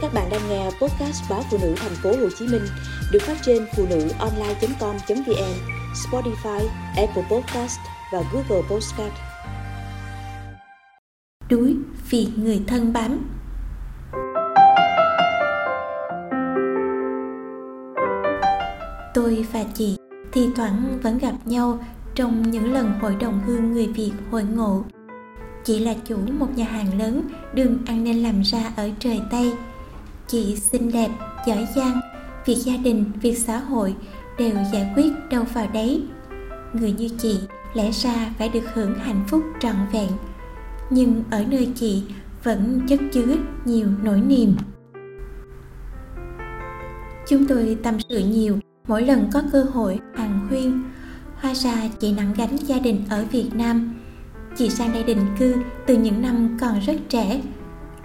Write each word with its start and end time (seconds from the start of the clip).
Các 0.00 0.14
bạn 0.14 0.28
đang 0.30 0.48
nghe 0.48 0.64
podcast 0.64 1.30
báo 1.30 1.42
phụ 1.50 1.58
nữ 1.62 1.74
thành 1.76 1.94
phố 2.02 2.10
Hồ 2.10 2.28
Chí 2.38 2.46
Minh 2.46 2.62
được 3.12 3.22
phát 3.22 3.36
trên 3.42 3.66
phụ 3.76 3.86
nữ 3.90 4.08
online.com.vn, 4.18 5.54
Spotify, 5.94 6.66
Apple 6.96 7.22
Podcast 7.30 7.78
và 8.12 8.22
Google 8.32 8.68
Podcast. 8.70 9.12
Đuối 11.50 11.76
vì 12.10 12.28
người 12.36 12.62
thân 12.66 12.92
bám 12.92 13.30
Tôi 19.14 19.46
và 19.52 19.64
chị 19.74 19.96
thi 20.32 20.48
thoảng 20.56 20.98
vẫn 21.02 21.18
gặp 21.18 21.34
nhau 21.44 21.84
trong 22.14 22.50
những 22.50 22.72
lần 22.72 22.92
hội 23.00 23.16
đồng 23.20 23.40
hương 23.46 23.72
người 23.72 23.86
Việt 23.86 24.12
hội 24.30 24.42
ngộ. 24.42 24.84
Chị 25.64 25.78
là 25.78 25.94
chủ 26.04 26.16
một 26.38 26.48
nhà 26.56 26.64
hàng 26.64 26.98
lớn 26.98 27.22
đường 27.54 27.78
ăn 27.86 28.04
nên 28.04 28.22
làm 28.22 28.42
ra 28.42 28.72
ở 28.76 28.90
trời 29.00 29.20
Tây– 29.30 29.52
chị 30.28 30.56
xinh 30.56 30.92
đẹp, 30.92 31.10
giỏi 31.46 31.68
giang, 31.76 32.00
việc 32.46 32.56
gia 32.56 32.76
đình, 32.76 33.04
việc 33.22 33.38
xã 33.38 33.58
hội 33.58 33.94
đều 34.38 34.54
giải 34.72 34.92
quyết 34.96 35.12
đâu 35.30 35.44
vào 35.54 35.66
đấy. 35.72 36.02
Người 36.72 36.92
như 36.92 37.08
chị 37.18 37.38
lẽ 37.74 37.90
ra 37.90 38.30
phải 38.38 38.48
được 38.48 38.74
hưởng 38.74 38.94
hạnh 38.94 39.24
phúc 39.28 39.42
trọn 39.60 39.76
vẹn, 39.92 40.08
nhưng 40.90 41.24
ở 41.30 41.44
nơi 41.48 41.72
chị 41.74 42.02
vẫn 42.44 42.80
chất 42.88 43.00
chứa 43.12 43.36
nhiều 43.64 43.88
nỗi 44.02 44.20
niềm. 44.20 44.56
Chúng 47.28 47.46
tôi 47.46 47.78
tâm 47.82 47.94
sự 48.08 48.18
nhiều, 48.18 48.58
mỗi 48.88 49.02
lần 49.02 49.30
có 49.32 49.42
cơ 49.52 49.62
hội 49.62 50.00
hàng 50.14 50.46
huyên 50.48 50.82
hoa 51.36 51.54
ra 51.54 51.88
chị 51.98 52.12
nặng 52.12 52.34
gánh 52.36 52.56
gia 52.56 52.78
đình 52.78 53.04
ở 53.10 53.24
việt 53.30 53.50
nam. 53.54 53.94
Chị 54.56 54.70
sang 54.70 54.92
đây 54.92 55.04
định 55.04 55.26
cư 55.38 55.54
từ 55.86 55.96
những 55.96 56.22
năm 56.22 56.56
còn 56.60 56.80
rất 56.80 56.96
trẻ. 57.08 57.40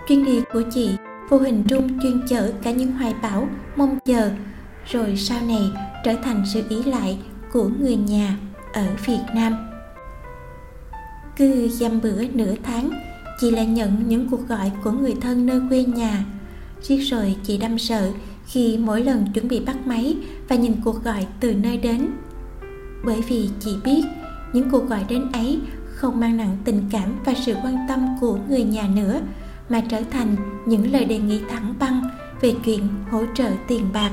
Chuyến 0.08 0.26
đi 0.26 0.42
của 0.54 0.62
chị 0.74 0.90
vô 1.34 1.40
hình 1.40 1.64
trung 1.68 2.00
chuyên 2.02 2.22
chở 2.28 2.52
cả 2.64 2.72
những 2.72 2.92
hoài 2.92 3.14
bão, 3.22 3.48
mong 3.76 4.00
chờ. 4.06 4.32
Rồi 4.86 5.16
sau 5.18 5.42
này, 5.48 5.72
trở 6.04 6.14
thành 6.24 6.44
sự 6.54 6.64
ý 6.70 6.84
lại 6.84 7.18
của 7.54 7.70
người 7.80 7.96
nhà 7.96 8.38
ở 8.74 8.86
việt 9.06 9.20
nam. 9.36 9.54
Cứ 11.38 11.70
dăm 11.70 12.02
bữa 12.02 12.24
nửa 12.34 12.54
tháng, 12.64 12.90
chị 13.40 13.52
lại 13.52 13.66
nhận 13.66 14.08
những 14.08 14.30
cuộc 14.30 14.48
gọi 14.48 14.72
của 14.84 14.92
người 14.92 15.16
thân 15.22 15.46
nơi 15.46 15.62
quê 15.70 15.84
nhà. 15.84 16.26
Riết 16.82 16.98
rồi 16.98 17.36
chị 17.44 17.58
đâm 17.58 17.78
sợ 17.78 18.12
khi 18.46 18.78
mỗi 18.78 19.02
lần 19.02 19.26
chuẩn 19.34 19.48
bị 19.48 19.60
bắt 19.60 19.88
máy 19.88 20.18
và 20.48 20.56
nhìn 20.56 20.74
cuộc 20.84 21.04
gọi 21.04 21.28
từ 21.40 21.54
nơi 21.54 21.78
đến. 21.78 22.08
Bởi 23.06 23.22
vì 23.22 23.50
chị 23.60 23.76
biết 23.84 24.04
những 24.54 24.70
cuộc 24.70 24.90
gọi 24.90 25.06
đến 25.10 25.32
ấy 25.32 25.60
không 25.86 26.20
mang 26.20 26.38
nặng 26.38 26.58
tình 26.66 26.82
cảm 26.92 27.20
và 27.26 27.34
sự 27.46 27.54
quan 27.64 27.78
tâm 27.90 28.08
của 28.22 28.38
người 28.50 28.64
nhà 28.64 28.88
nữa 28.96 29.22
mà 29.70 29.82
trở 29.90 30.02
thành 30.12 30.36
những 30.66 30.92
lời 30.92 31.06
đề 31.06 31.18
nghị 31.18 31.42
thẳng 31.50 31.74
băng 31.80 32.10
về 32.42 32.54
chuyện 32.66 32.88
hỗ 33.12 33.24
trợ 33.34 33.50
tiền 33.68 33.86
bạc. 33.94 34.12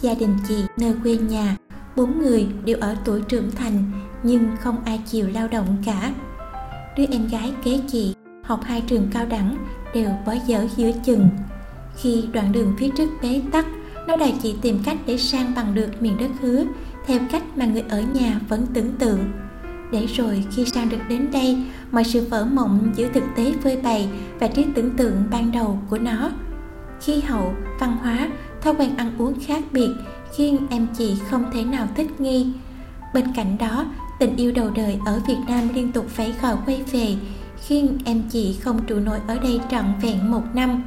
Gia 0.00 0.14
đình 0.14 0.36
chị 0.48 0.64
nơi 0.76 0.94
quê 1.02 1.16
nhà, 1.16 1.56
bốn 1.96 2.18
người 2.18 2.48
đều 2.64 2.76
ở 2.80 2.96
tuổi 3.04 3.22
trưởng 3.28 3.50
thành 3.50 3.84
nhưng 4.22 4.56
không 4.60 4.84
ai 4.84 5.00
chịu 5.06 5.28
lao 5.34 5.48
động 5.48 5.76
cả. 5.86 6.12
Đứa 6.96 7.04
em 7.10 7.28
gái 7.28 7.52
kế 7.64 7.80
chị 7.92 8.14
học 8.42 8.60
hai 8.64 8.80
trường 8.80 9.08
cao 9.12 9.26
đẳng 9.26 9.56
đều 9.94 10.10
bỏ 10.26 10.34
dở 10.46 10.66
giữa 10.76 10.90
chừng. 11.04 11.28
Khi 11.96 12.24
đoạn 12.32 12.52
đường 12.52 12.74
phía 12.78 12.88
trước 12.88 13.08
bế 13.22 13.42
tắc, 13.52 13.66
nó 14.08 14.16
đòi 14.16 14.34
chị 14.42 14.54
tìm 14.62 14.78
cách 14.84 14.96
để 15.06 15.18
sang 15.18 15.52
bằng 15.56 15.74
được 15.74 16.02
miền 16.02 16.16
đất 16.18 16.30
hứa 16.40 16.64
theo 17.06 17.20
cách 17.30 17.42
mà 17.56 17.64
người 17.64 17.84
ở 17.88 18.00
nhà 18.14 18.40
vẫn 18.48 18.66
tưởng 18.74 18.92
tượng 18.98 19.18
để 19.92 20.06
rồi 20.06 20.44
khi 20.50 20.64
sang 20.64 20.88
được 20.88 20.98
đến 21.08 21.30
đây, 21.32 21.58
mọi 21.92 22.04
sự 22.04 22.26
vỡ 22.30 22.44
mộng 22.44 22.92
giữa 22.96 23.08
thực 23.08 23.24
tế 23.36 23.52
phơi 23.62 23.76
bày 23.76 24.08
và 24.40 24.46
trí 24.46 24.66
tưởng 24.74 24.96
tượng 24.96 25.24
ban 25.30 25.52
đầu 25.52 25.78
của 25.90 25.98
nó. 25.98 26.30
Khí 27.00 27.20
hậu, 27.20 27.54
văn 27.80 27.96
hóa, 28.02 28.30
thói 28.62 28.74
quen 28.74 28.96
ăn 28.96 29.12
uống 29.18 29.34
khác 29.40 29.62
biệt 29.72 29.90
khiến 30.36 30.66
em 30.70 30.86
chị 30.98 31.16
không 31.30 31.44
thể 31.52 31.64
nào 31.64 31.86
thích 31.96 32.20
nghi. 32.20 32.52
Bên 33.14 33.24
cạnh 33.34 33.58
đó, 33.58 33.86
tình 34.18 34.36
yêu 34.36 34.52
đầu 34.52 34.70
đời 34.70 34.98
ở 35.06 35.20
việt 35.26 35.38
nam 35.48 35.68
liên 35.74 35.92
tục 35.92 36.06
phải 36.08 36.34
gọi 36.42 36.56
quay 36.66 36.82
về, 36.92 37.16
khiến 37.66 37.98
em 38.04 38.22
chị 38.30 38.58
không 38.62 38.86
trụ 38.86 38.98
nổi 38.98 39.18
ở 39.26 39.38
đây 39.38 39.60
trọn 39.70 39.84
vẹn 40.02 40.30
một 40.30 40.42
năm. 40.54 40.82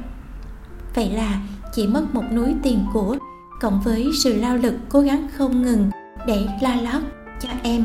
Vậy 0.94 1.10
là 1.10 1.40
chị 1.74 1.86
mất 1.86 2.14
một 2.14 2.24
núi 2.32 2.54
tiền 2.62 2.78
của, 2.92 3.16
cộng 3.60 3.80
với 3.84 4.06
sự 4.14 4.34
lao 4.40 4.56
lực 4.56 4.74
cố 4.88 5.00
gắng 5.00 5.28
không 5.36 5.62
ngừng 5.62 5.90
để 6.26 6.46
lo 6.60 6.74
lót 6.74 7.02
cho 7.40 7.48
em 7.62 7.84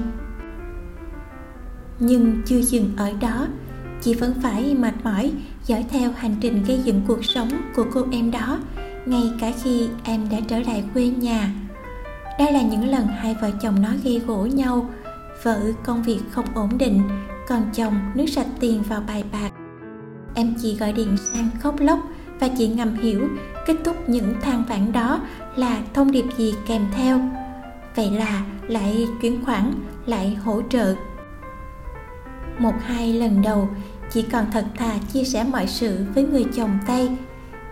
nhưng 2.02 2.42
chưa 2.46 2.62
dừng 2.62 2.92
ở 2.98 3.12
đó, 3.22 3.48
chị 4.02 4.14
vẫn 4.14 4.34
phải 4.42 4.76
mệt 4.80 4.94
mỏi, 5.04 5.32
dõi 5.66 5.86
theo 5.90 6.12
hành 6.18 6.36
trình 6.42 6.64
gây 6.68 6.80
dựng 6.84 7.02
cuộc 7.08 7.26
sống 7.26 7.50
của 7.76 7.86
cô 7.94 8.06
em 8.12 8.32
đó, 8.32 8.60
ngay 9.06 9.32
cả 9.40 9.52
khi 9.64 9.88
em 10.04 10.28
đã 10.32 10.38
trở 10.48 10.60
lại 10.60 10.84
quê 10.94 11.08
nhà. 11.08 11.54
Đây 12.40 12.54
là 12.54 12.62
những 12.62 12.90
lần 12.90 13.08
hai 13.08 13.36
vợ 13.42 13.52
chồng 13.62 13.82
nói 13.82 13.98
gây 14.04 14.22
gỗ 14.28 14.46
nhau, 14.46 14.90
vợ 15.44 15.60
công 15.84 16.04
việc 16.04 16.20
không 16.32 16.46
ổn 16.56 16.78
định, 16.78 17.02
còn 17.48 17.62
chồng 17.74 17.94
nước 18.16 18.26
sạch 18.28 18.48
tiền 18.60 18.84
vào 18.90 19.02
bài 19.08 19.24
bạc. 19.32 19.52
Em 20.36 20.54
chị 20.62 20.76
gọi 20.76 20.94
điện 20.94 21.18
sang 21.18 21.50
khóc 21.60 21.76
lóc 21.80 22.00
và 22.40 22.48
chị 22.48 22.68
ngầm 22.68 22.94
hiểu 22.94 23.28
kết 23.68 23.76
thúc 23.84 24.10
những 24.10 24.34
than 24.42 24.64
vãn 24.70 24.92
đó 24.92 25.20
là 25.56 25.82
thông 25.94 26.12
điệp 26.12 26.26
gì 26.38 26.54
kèm 26.68 26.86
theo. 26.96 27.22
Vậy 27.96 28.12
là 28.12 28.46
lại 28.68 29.08
chuyển 29.22 29.46
khoản, 29.46 29.74
lại 30.06 30.38
hỗ 30.44 30.62
trợ 30.70 30.96
một 32.62 32.74
hai 32.86 33.14
lần 33.14 33.42
đầu. 33.42 33.70
Chỉ 34.12 34.22
còn 34.22 34.46
thật 34.52 34.66
thà 34.78 34.94
chia 35.14 35.24
sẻ 35.24 35.46
mọi 35.52 35.68
sự 35.68 36.06
với 36.16 36.24
người 36.24 36.46
chồng 36.56 36.78
tây. 36.88 37.10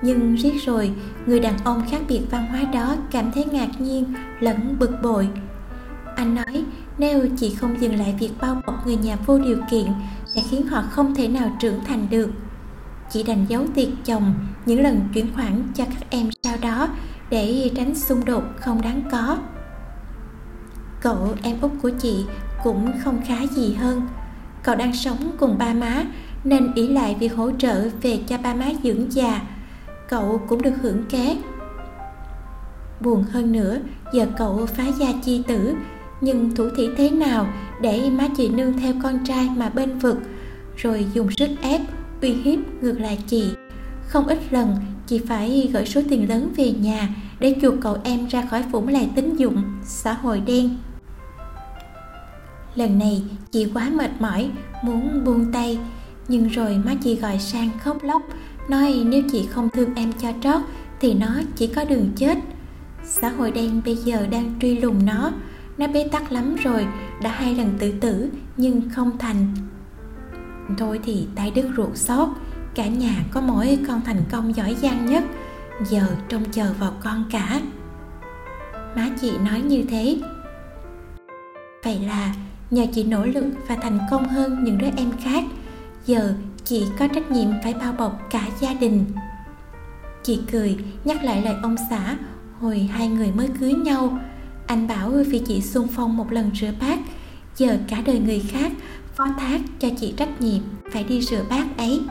Nhưng 0.02 0.36
riết 0.36 0.54
rồi, 0.66 0.92
người 1.26 1.40
đàn 1.40 1.58
ông 1.64 1.84
khác 1.92 2.02
biệt 2.08 2.22
văn 2.32 2.46
hóa 2.46 2.64
đó 2.64 2.96
cảm 3.12 3.32
thấy 3.32 3.46
ngạc 3.46 3.82
nhiên, 3.82 4.14
lẫn 4.40 4.76
bực 4.80 4.92
bội. 5.04 5.30
Anh 6.16 6.36
nói, 6.36 6.64
nếu 6.98 7.28
chị 7.38 7.56
không 7.56 7.82
dừng 7.82 8.00
lại 8.00 8.16
việc 8.20 8.32
bao 8.42 8.62
bọc 8.68 8.86
người 8.88 8.98
nhà 8.98 9.16
vô 9.26 9.40
điều 9.40 9.58
kiện, 9.72 9.88
sẽ 10.26 10.42
khiến 10.50 10.68
họ 10.68 10.84
không 10.90 11.16
thể 11.16 11.28
nào 11.28 11.58
trưởng 11.60 11.86
thành 11.86 12.08
được. 12.10 12.30
Chị 13.10 13.24
đành 13.24 13.46
giấu 13.50 13.66
tiệc 13.76 13.88
chồng 14.06 14.34
những 14.66 14.84
lần 14.84 15.02
chuyển 15.14 15.34
khoản 15.36 15.64
cho 15.76 15.86
các 15.86 16.10
em 16.10 16.30
sau 16.44 16.58
đó 16.62 16.88
để 17.30 17.72
tránh 17.76 17.96
xung 17.96 18.26
đột 18.26 18.44
không 18.60 18.82
đáng 18.82 19.02
có. 19.12 19.38
Cậu 21.02 21.36
em 21.44 21.62
út 21.62 21.72
của 21.82 21.90
chị 21.90 22.26
cũng 22.64 22.92
không 23.04 23.22
khá 23.28 23.38
gì 23.56 23.74
hơn 23.74 24.02
cậu 24.64 24.76
đang 24.76 24.94
sống 24.94 25.32
cùng 25.40 25.58
ba 25.58 25.74
má, 25.74 26.04
nên 26.44 26.74
ý 26.74 26.88
lại 26.88 27.16
việc 27.20 27.36
hỗ 27.36 27.52
trợ 27.52 27.90
về 28.02 28.20
cho 28.28 28.38
ba 28.38 28.54
má 28.54 28.66
dưỡng 28.84 29.12
già. 29.14 29.42
Cậu 30.10 30.42
cũng 30.48 30.62
được 30.62 30.74
hưởng 30.82 31.04
ké 31.10 31.38
buồn 33.00 33.24
hơn 33.24 33.52
nữa, 33.52 33.80
giờ 34.14 34.28
cậu 34.38 34.66
phá 34.66 34.84
gia 35.00 35.08
chi 35.24 35.44
tử, 35.48 35.74
nhưng 36.22 36.56
thủ 36.56 36.70
thỉ 36.78 36.90
thế 36.98 37.10
nào 37.10 37.48
để 37.82 38.10
má 38.10 38.28
chị 38.38 38.50
nương 38.50 38.74
theo 38.74 38.94
con 39.04 39.26
trai 39.26 39.50
mà 39.58 39.70
bên 39.70 40.00
vực, 40.00 40.18
rồi 40.78 41.06
dùng 41.14 41.32
sức 41.32 41.50
ép, 41.62 41.82
uy 42.22 42.30
hiếp 42.30 42.60
ngược 42.82 43.00
lại 43.00 43.20
chị. 43.28 43.52
Không 44.08 44.28
ít 44.28 44.40
lần, 44.50 44.76
chị 45.08 45.20
phải 45.20 45.70
gửi 45.74 45.86
số 45.86 46.02
tiền 46.10 46.30
lớn 46.30 46.50
về 46.56 46.72
nhà 46.72 47.10
để 47.40 47.56
chuộc 47.62 47.74
cậu 47.82 47.98
em 48.04 48.28
ra 48.28 48.46
khỏi 48.46 48.64
vũng 48.64 48.88
lầy 48.88 49.10
tín 49.16 49.36
dụng, 49.36 49.64
xã 49.84 50.14
hội 50.14 50.40
đen 50.40 50.78
lần 52.80 53.00
này 53.00 53.24
chị 53.52 53.68
quá 53.74 53.90
mệt 53.90 54.12
mỏi, 54.20 54.52
muốn 54.84 55.24
buông 55.24 55.52
tay. 55.52 55.80
Nhưng 56.28 56.48
rồi 56.48 56.78
má 56.86 56.96
chị 57.04 57.16
gọi 57.16 57.40
sang 57.40 57.70
khóc 57.84 58.04
lóc, 58.04 58.22
nói 58.70 59.04
nếu 59.06 59.24
chị 59.32 59.48
không 59.52 59.70
thương 59.70 59.96
em 59.96 60.12
cho 60.22 60.30
trót 60.44 60.62
thì 61.00 61.14
nó 61.14 61.28
chỉ 61.56 61.68
có 61.68 61.84
đường 61.84 62.12
chết. 62.16 62.38
Xã 63.04 63.30
hội 63.30 63.52
đen 63.52 63.82
bây 63.86 63.96
giờ 63.96 64.28
đang 64.28 64.54
truy 64.62 64.78
lùng 64.78 65.06
nó. 65.06 65.32
Nó 65.78 65.88
bế 65.88 66.08
tắc 66.12 66.32
lắm 66.32 66.56
rồi, 66.56 66.88
đã 67.22 67.32
hai 67.32 67.56
lần 67.56 67.74
tự 67.80 67.92
tử 67.92 68.30
nhưng 68.58 68.90
không 68.90 69.18
thành. 69.18 69.48
Thôi 70.78 71.00
thì 71.04 71.28
tay 71.36 71.52
đứt 71.56 71.66
ruột 71.78 71.96
xót, 71.96 72.30
cả 72.76 72.88
nhà 72.88 73.24
có 73.32 73.42
mỗi 73.42 73.80
con 73.88 74.02
thành 74.06 74.22
công 74.32 74.56
giỏi 74.56 74.76
giang 74.82 75.06
nhất. 75.06 75.24
Giờ 75.90 76.02
trông 76.30 76.44
chờ 76.52 76.74
vào 76.80 76.94
con 77.04 77.24
cả. 77.32 77.62
Má 78.96 79.10
chị 79.22 79.32
nói 79.46 79.62
như 79.62 79.86
thế. 79.90 80.18
Vậy 81.84 82.00
là 82.00 82.34
nhờ 82.72 82.86
chị 82.94 83.04
nỗ 83.04 83.26
lực 83.26 83.46
và 83.68 83.76
thành 83.76 84.00
công 84.12 84.30
hơn 84.30 84.64
những 84.64 84.78
đứa 84.78 84.90
em 84.98 85.12
khác, 85.24 85.44
giờ 86.06 86.34
chị 86.64 86.86
có 87.00 87.08
trách 87.08 87.32
nhiệm 87.32 87.48
phải 87.64 87.74
bao 87.74 87.94
bọc 87.94 88.28
cả 88.30 88.48
gia 88.60 88.74
đình. 88.74 89.06
Chị 90.24 90.40
cười, 90.52 90.78
nhắc 91.04 91.24
lại 91.24 91.42
lời 91.42 91.56
ông 91.64 91.76
xã 91.90 92.18
hồi 92.60 92.80
hai 92.80 93.08
người 93.08 93.32
mới 93.32 93.50
cưới 93.60 93.74
nhau. 93.74 94.20
Anh 94.68 94.88
bảo 94.88 95.12
vì 95.28 95.40
chị 95.40 95.62
xung 95.62 95.88
phong 95.88 96.18
một 96.18 96.32
lần 96.32 96.52
rửa 96.62 96.72
bát, 96.82 97.00
giờ 97.58 97.78
cả 97.88 98.02
đời 98.06 98.20
người 98.20 98.40
khác 98.40 98.72
phó 99.16 99.28
thác 99.40 99.62
cho 99.80 99.88
chị 100.00 100.14
trách 100.18 100.42
nhiệm 100.42 100.62
phải 100.92 101.04
đi 101.04 101.22
rửa 101.22 101.44
bát 101.50 101.78
ấy. 101.78 102.02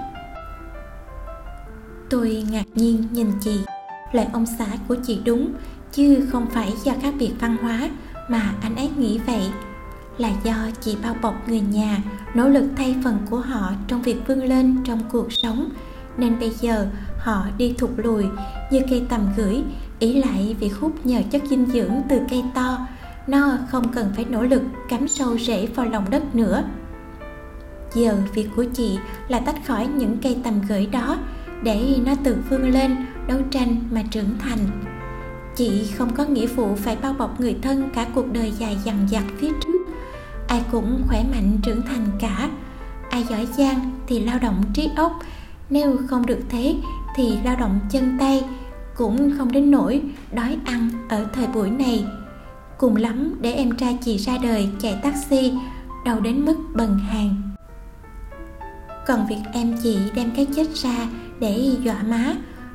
Tôi 2.10 2.44
ngạc 2.50 2.64
nhiên 2.75 3.05
nhìn 3.12 3.32
chị. 3.40 3.60
Lời 4.12 4.26
ông 4.32 4.46
xã 4.58 4.66
của 4.88 4.96
chị 5.06 5.19
đúng, 5.25 5.52
chứ 5.93 6.26
không 6.31 6.46
phải 6.50 6.72
do 6.84 6.93
khác 7.02 7.14
biệt 7.19 7.32
văn 7.40 7.56
hóa 7.56 7.90
mà 8.28 8.55
anh 8.62 8.76
ấy 8.76 8.90
nghĩ 8.99 9.19
vậy 9.26 9.43
là 10.19 10.31
do 10.44 10.55
chị 10.81 10.97
bao 11.03 11.17
bọc 11.23 11.49
người 11.49 11.61
nhà, 11.61 11.99
nỗ 12.35 12.49
lực 12.49 12.65
thay 12.76 12.97
phần 13.05 13.19
của 13.31 13.41
họ 13.41 13.73
trong 13.88 14.03
việc 14.03 14.17
vươn 14.26 14.44
lên 14.44 14.76
trong 14.85 15.00
cuộc 15.12 15.32
sống. 15.32 15.69
Nên 16.17 16.38
bây 16.38 16.50
giờ, 16.50 16.87
họ 17.19 17.47
đi 17.59 17.75
thụt 17.79 17.91
lùi 17.97 18.25
như 18.70 18.81
cây 18.91 19.06
tầm 19.09 19.20
gửi, 19.37 19.62
ý 19.99 20.23
lại 20.23 20.56
việc 20.61 20.76
hút 20.81 21.06
nhờ 21.06 21.23
chất 21.31 21.43
dinh 21.50 21.67
dưỡng 21.67 21.93
từ 22.09 22.20
cây 22.31 22.44
to. 22.55 22.79
Nó 23.26 23.59
không 23.69 23.93
cần 23.93 24.12
phải 24.17 24.25
nỗ 24.25 24.43
lực 24.43 24.62
cắm 24.88 25.09
sâu 25.09 25.38
rễ 25.38 25.67
vào 25.67 25.87
lòng 25.87 26.05
đất 26.11 26.35
nữa. 26.35 26.65
Giờ 27.94 28.17
việc 28.35 28.49
của 28.56 28.65
chị 28.65 28.99
là 29.29 29.41
tách 29.41 29.67
khỏi 29.67 29.87
những 29.87 30.17
cây 30.23 30.37
tầm 30.44 30.61
gửi 30.69 30.87
đó, 30.87 31.19
để 31.62 31.97
nó 32.06 32.12
tự 32.25 32.37
vươn 32.50 32.70
lên, 32.70 32.97
đấu 33.29 33.38
tranh 33.50 33.76
mà 33.91 34.03
trưởng 34.11 34.38
thành. 34.38 34.59
Chị 35.56 35.87
không 35.97 36.15
có 36.15 36.25
nghĩa 36.25 36.47
vụ 36.47 36.75
phải 36.76 36.97
bao 36.97 37.12
bọc 37.12 37.41
người 37.41 37.56
thân 37.62 37.91
cả 37.94 38.06
cuộc 38.15 38.32
đời 38.32 38.53
dài 38.59 38.76
dằng 38.85 39.09
dặc 39.11 39.25
phía 39.38 39.49
trước 39.49 39.78
ai 40.49 40.62
cũng 40.71 41.03
khỏe 41.09 41.25
mạnh 41.33 41.59
trưởng 41.62 41.83
thành 41.83 42.06
cả. 42.21 42.50
Ai 43.11 43.25
giỏi 43.25 43.47
giang 43.56 43.91
thì 44.06 44.21
lao 44.21 44.39
động 44.39 44.62
trí 44.75 44.91
óc. 44.97 45.12
Nếu 45.71 45.97
không 46.09 46.27
được 46.27 46.41
thế 46.49 46.75
thì 47.17 47.39
lao 47.45 47.56
động 47.56 47.79
chân 47.91 48.17
tay 48.19 48.45
cũng 48.97 49.35
không 49.39 49.53
đến 49.53 49.71
nỗi 49.71 50.03
đói 50.33 50.59
ăn 50.65 50.89
ở 51.09 51.27
thời 51.33 51.47
buổi 51.47 51.71
này. 51.71 52.05
Cùng 52.79 52.97
lắm 52.97 53.35
để 53.41 53.53
em 53.53 53.77
trai 53.77 53.99
chị 54.05 54.17
ra 54.17 54.39
đời 54.43 54.69
chạy 54.81 54.99
taxi, 55.03 55.53
đâu 56.05 56.21
đến 56.21 56.45
mức 56.45 56.56
bần 56.75 56.99
hàng. 56.99 57.43
Còn 59.06 59.27
việc 59.29 59.43
em 59.53 59.77
chị 59.83 59.99
đem 60.15 60.31
cái 60.37 60.47
chết 60.56 60.75
ra 60.75 61.09
để 61.41 61.71
dọa 61.83 62.03
má, 62.03 62.35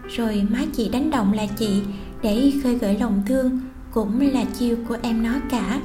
rồi 0.09 0.47
má 0.49 0.59
chị 0.73 0.89
đánh 0.89 1.11
động 1.11 1.33
là 1.33 1.45
chị 1.45 1.83
để 2.21 2.51
khơi 2.63 2.75
gợi 2.75 2.97
lòng 2.99 3.21
thương 3.27 3.59
cũng 3.91 4.19
là 4.33 4.43
chiêu 4.59 4.77
của 4.89 4.97
em 5.01 5.23
nó 5.23 5.33
cả 5.49 5.79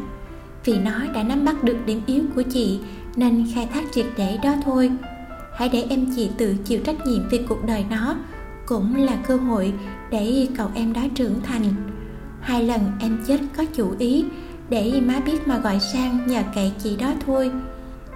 vì 0.65 0.79
nó 0.79 1.05
đã 1.15 1.23
nắm 1.23 1.45
bắt 1.45 1.65
được 1.65 1.77
điểm 1.87 2.01
yếu 2.07 2.23
của 2.35 2.43
chị, 2.43 2.81
nên 3.17 3.47
khai 3.55 3.69
thác 3.75 3.85
triệt 3.93 4.07
để 4.17 4.39
đó 4.43 4.55
thôi. 4.65 4.91
Hãy 5.57 5.69
để 5.69 5.87
em 5.91 6.07
chị 6.17 6.31
tự 6.39 6.55
chịu 6.65 6.81
trách 6.85 7.07
nhiệm 7.07 7.29
về 7.29 7.45
cuộc 7.49 7.65
đời 7.67 7.85
nó, 7.91 8.17
cũng 8.67 8.97
là 8.97 9.17
cơ 9.27 9.37
hội 9.37 9.73
để 10.11 10.47
cậu 10.57 10.71
em 10.75 10.93
đó 10.93 11.03
trưởng 11.15 11.41
thành. 11.43 11.65
Hai 12.41 12.65
lần 12.65 12.81
em 13.01 13.19
chết 13.27 13.41
có 13.57 13.65
chủ 13.65 13.95
ý 13.99 14.25
để 14.69 15.01
má 15.07 15.21
biết 15.27 15.49
mà 15.49 15.59
gọi 15.59 15.81
sang 15.81 16.27
nhờ 16.27 16.43
cậy 16.55 16.73
chị 16.79 16.97
đó 16.97 17.13
thôi. 17.27 17.51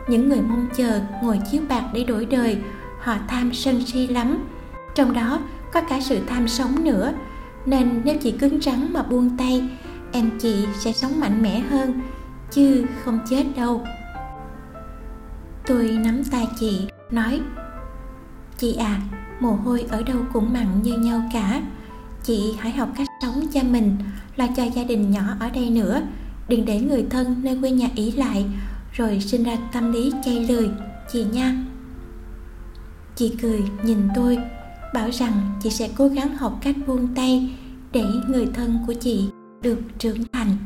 Những 0.08 0.28
người 0.28 0.40
mong 0.40 0.66
chờ 0.76 1.00
ngồi 1.22 1.38
chiếu 1.52 1.62
bạc 1.68 1.84
để 1.94 2.04
đổi 2.04 2.24
đời, 2.24 2.56
họ 3.00 3.16
tham 3.28 3.52
sân 3.52 3.86
si 3.86 4.06
lắm. 4.06 4.38
Trong 4.94 5.12
đó 5.12 5.40
có 5.72 5.80
cả 5.80 6.00
sự 6.00 6.18
tham 6.26 6.48
sống 6.48 6.84
nữa, 6.84 7.12
nên 7.66 8.00
nếu 8.04 8.16
chị 8.22 8.30
cứng 8.30 8.60
rắn 8.60 8.92
mà 8.92 9.02
buông 9.02 9.36
tay, 9.36 9.68
em 10.12 10.30
chị 10.38 10.66
sẽ 10.78 10.92
sống 10.92 11.20
mạnh 11.20 11.42
mẽ 11.42 11.58
hơn 11.58 12.00
chứ 12.52 12.84
không 13.04 13.18
chết 13.28 13.44
đâu. 13.56 13.84
Tôi 15.66 15.90
nắm 16.04 16.22
tay 16.30 16.46
chị, 16.60 16.86
nói, 17.10 17.40
chị 18.58 18.74
à 18.74 19.00
mồ 19.40 19.52
hôi 19.52 19.86
ở 19.90 20.02
đâu 20.02 20.18
cũng 20.32 20.52
mặn 20.52 20.82
như 20.82 20.98
nhau 20.98 21.22
cả. 21.32 21.62
Chị 22.22 22.54
hãy 22.58 22.72
học 22.72 22.88
cách 22.96 23.08
sống 23.22 23.46
cho 23.52 23.60
mình, 23.62 23.96
lo 24.36 24.46
cho 24.56 24.64
gia 24.64 24.84
đình 24.84 25.10
nhỏ 25.10 25.22
ở 25.40 25.50
đây 25.50 25.70
nữa. 25.70 26.02
Đừng 26.48 26.64
để 26.64 26.80
người 26.80 27.06
thân 27.10 27.40
nơi 27.42 27.58
quê 27.60 27.70
nhà 27.70 27.88
ý 27.94 28.12
lại, 28.12 28.46
rồi 28.92 29.20
sinh 29.20 29.44
ra 29.44 29.56
tâm 29.72 29.92
lý 29.92 30.12
chay 30.24 30.46
lười, 30.46 30.70
chị 31.12 31.24
nha. 31.32 31.64
Chị 33.16 33.36
cười 33.42 33.62
nhìn 33.82 34.08
tôi, 34.14 34.38
bảo 34.94 35.10
rằng 35.10 35.32
chị 35.62 35.70
sẽ 35.70 35.88
cố 35.96 36.08
gắng 36.08 36.36
học 36.36 36.58
cách 36.62 36.76
buông 36.86 37.14
tay 37.14 37.54
để 37.92 38.04
người 38.28 38.46
thân 38.54 38.78
của 38.86 38.92
chị 38.92 39.28
được 39.62 39.78
trưởng 39.98 40.24
thành. 40.32 40.56